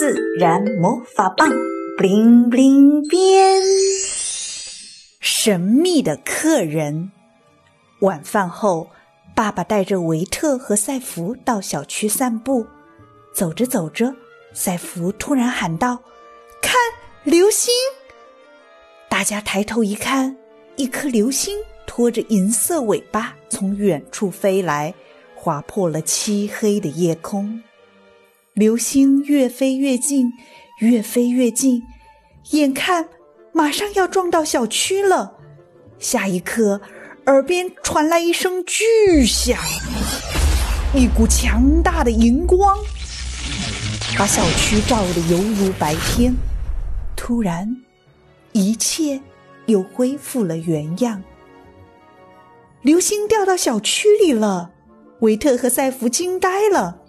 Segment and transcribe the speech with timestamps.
[0.00, 1.46] 自然魔法棒
[1.98, 3.60] ，bling bling 变。
[5.20, 7.12] 神秘的客人。
[7.98, 8.88] 晚饭后，
[9.34, 12.66] 爸爸带着维特和赛弗到小区散步。
[13.34, 14.14] 走着走着，
[14.54, 15.98] 赛弗突然喊道
[16.62, 16.72] ：“看，
[17.22, 17.70] 流星！”
[19.10, 20.34] 大家抬头一看，
[20.76, 24.94] 一颗流星拖着银色尾巴从远处飞来，
[25.34, 27.62] 划破了漆黑的夜空。
[28.60, 30.34] 流星越飞越近，
[30.80, 31.82] 越飞越近，
[32.50, 33.08] 眼看
[33.54, 35.38] 马上要撞到小区了。
[35.98, 36.82] 下一刻，
[37.24, 39.58] 耳边传来一声巨响，
[40.94, 42.76] 一股强大的荧光
[44.18, 46.36] 把小区照得犹如白天。
[47.16, 47.78] 突然，
[48.52, 49.22] 一切
[49.64, 51.24] 又恢复了原样。
[52.82, 54.72] 流星掉到小区里了，
[55.20, 56.99] 维特和赛弗惊呆了。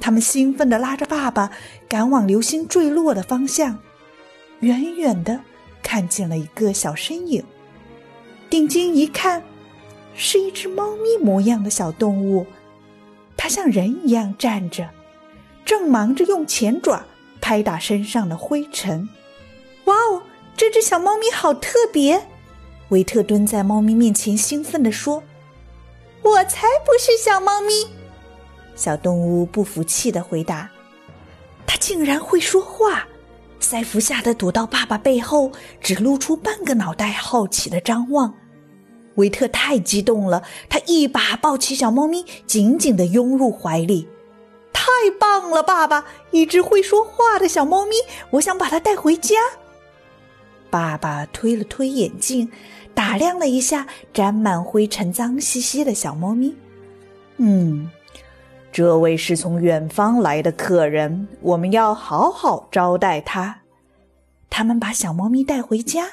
[0.00, 1.50] 他们兴奋地拉着爸爸
[1.88, 3.78] 赶往流星坠落的方向，
[4.60, 5.40] 远远的
[5.82, 7.42] 看见了一个小身影。
[8.50, 9.42] 定睛一看，
[10.14, 12.46] 是一只猫咪模样的小动物，
[13.36, 14.90] 它像人一样站着，
[15.64, 17.04] 正忙着用前爪
[17.40, 19.08] 拍打身上的灰尘。
[19.86, 20.22] 哇哦，
[20.56, 22.26] 这只小猫咪好特别！
[22.90, 25.22] 维特蹲在猫咪面前，兴奋地说
[26.22, 27.88] ：“我才不是小猫咪！”
[28.74, 30.70] 小动物不服气的回答
[31.66, 33.06] ：“它竟然会说话！”
[33.60, 38.34] 塞弗吓得躲到爸爸背后，只露出半个脑袋，好奇的张望。
[39.14, 44.08] 维特太激动了，他一把抱起小猫咪，紧紧的拥入怀里。
[44.72, 46.04] 太棒了，爸爸！
[46.32, 47.94] 一只会说话的小猫咪，
[48.30, 49.36] 我想把它带回家。
[50.68, 52.50] 爸爸推了推眼镜，
[52.92, 56.54] 打量了一下沾满灰尘、脏兮兮的小猫咪。
[57.36, 57.88] 嗯。
[58.74, 63.60] 这位是从远方来的客人，我们要好好招待他。
[64.50, 66.08] 他们把小猫咪带回家，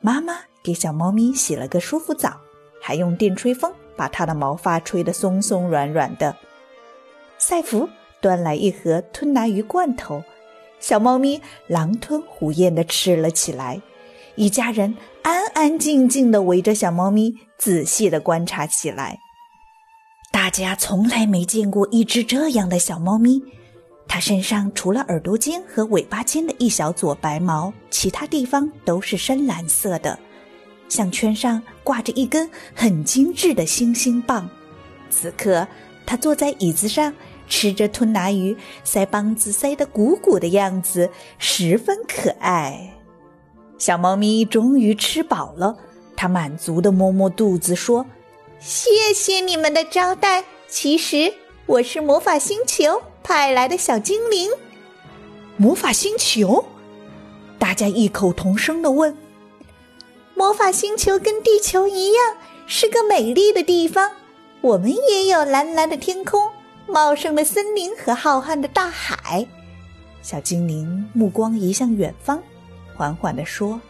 [0.00, 2.36] 妈妈给小猫咪洗了个舒服澡，
[2.80, 6.36] 还用电吹风把它的毛发吹得松松软软的。
[7.38, 7.88] 赛弗
[8.20, 10.22] 端来一盒吞拿鱼罐头，
[10.78, 13.82] 小猫咪狼吞虎咽地吃了起来。
[14.36, 19.18] 一家人安安静静地围着小猫咪，仔细地观察起来。
[20.62, 23.42] 家从来没见过一只这样的小猫咪，
[24.06, 30.18] 它身上除了耳朵尖和尾巴尖的一小撮白毛，其他地方都是深蓝色的，
[30.88, 34.48] 项圈上挂着一根很精致的星星棒。
[35.10, 35.66] 此刻，
[36.06, 37.12] 它坐在椅子上
[37.48, 42.94] 吃着吞拿鱼，腮帮子塞得鼓鼓的样子，十分可爱。
[43.78, 45.76] 小猫咪终于吃饱了，
[46.16, 48.06] 它满足地摸摸肚子说。
[48.58, 50.44] 谢谢你们的招待。
[50.68, 51.32] 其实
[51.66, 54.50] 我是魔法星球派来的小精灵。
[55.56, 56.64] 魔法星球？
[57.58, 59.16] 大家异口同声的问。
[60.34, 64.10] 魔法星球跟地球一样，是个美丽的地方。
[64.60, 66.50] 我们也有蓝蓝的天空、
[66.86, 69.46] 茂盛的森林和浩瀚的大海。
[70.22, 72.42] 小精灵目光移向远方，
[72.96, 73.80] 缓缓的说：“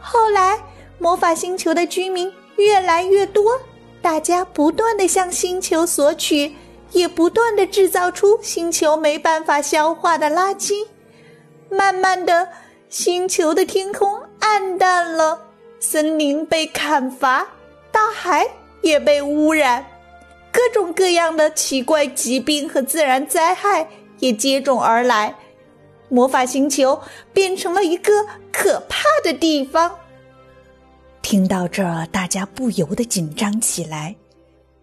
[0.00, 0.58] 后来，
[0.98, 3.60] 魔法星球的居民越来越多。”
[4.02, 6.54] 大家不断的向星球索取，
[6.92, 10.86] 也不断的制造出星球没办法消化的垃圾。
[11.70, 12.48] 慢慢的，
[12.88, 15.40] 星球的天空暗淡了，
[15.78, 17.46] 森林被砍伐，
[17.92, 18.48] 大海
[18.80, 19.86] 也被污染，
[20.50, 25.34] 各种各样的奇怪疾病和自然灾害也接踵而来。
[26.08, 27.00] 魔法星球
[27.32, 29.96] 变成了一个可怕的地方。
[31.30, 34.16] 听到这儿，大家不由得紧张起来。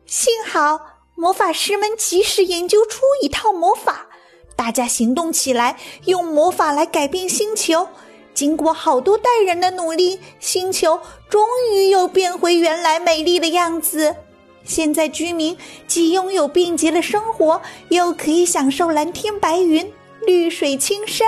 [0.05, 0.79] 幸好
[1.13, 4.07] 魔法师们及时研究出一套魔法，
[4.55, 7.85] 大家行动起来，用魔法来改变星球。
[8.33, 10.97] 经过好多代人的努力，星球
[11.29, 14.15] 终于又变回原来美丽的样子。
[14.63, 19.91] 现在居民既拥有便捷的生活，又可以享受蓝天白云、
[20.25, 21.27] 绿水青山。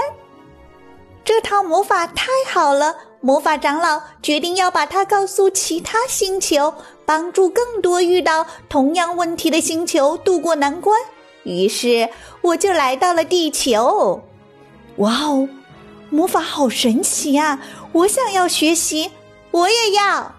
[1.30, 2.96] 这套魔法太好了。
[3.22, 6.74] 魔法长老决定要把它告诉其他星球，
[7.06, 11.00] 帮助更多遇到同样问题的星球渡过难关。
[11.44, 12.10] 于是
[12.42, 14.24] 我就来到了地球。
[14.96, 15.48] 哇哦，
[16.10, 17.62] 魔法好神奇啊！
[17.92, 19.12] 我想要学习，
[19.52, 20.34] 我也要。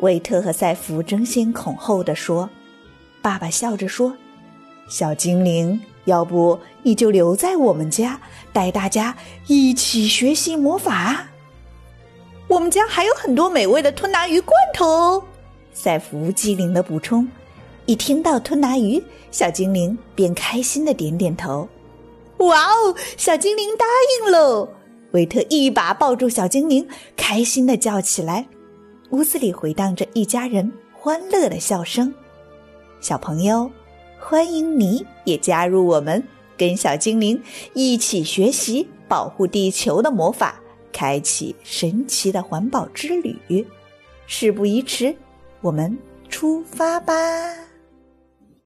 [0.00, 2.50] 维特和赛弗争先恐后的说。
[3.22, 4.14] 爸爸笑着说
[4.90, 8.20] ：“小精灵，要不你就留在我们家，
[8.52, 9.16] 带大家
[9.46, 11.28] 一起学习魔法。”
[12.48, 15.24] 我们家还有很多美味的吞拿鱼罐头哦，
[15.72, 17.28] 赛弗机灵的补充。
[17.84, 21.68] 一听到吞拿鱼，小精灵便开心的点点头。
[22.38, 23.84] 哇哦，小精灵答
[24.24, 24.68] 应喽！
[25.12, 28.46] 维特一把抱住小精灵，开心的叫起来。
[29.10, 32.12] 屋子里回荡着一家人欢乐的笑声。
[33.00, 33.70] 小朋友，
[34.30, 36.22] 欢迎你也加入我们，
[36.58, 37.42] 跟小精灵
[37.72, 40.60] 一起学习保护地球的魔法，
[40.92, 43.66] 开启神奇的环保之旅。
[44.26, 45.16] 事不宜迟，
[45.62, 45.96] 我们
[46.28, 47.14] 出发吧！